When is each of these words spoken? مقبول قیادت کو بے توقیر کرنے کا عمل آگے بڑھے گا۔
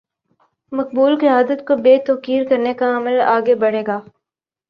مقبول 0.71 1.17
قیادت 1.19 1.59
کو 1.67 1.75
بے 1.83 1.97
توقیر 2.07 2.43
کرنے 2.49 2.73
کا 2.73 2.95
عمل 2.97 3.21
آگے 3.27 3.55
بڑھے 3.55 3.83
گا۔ 3.87 3.99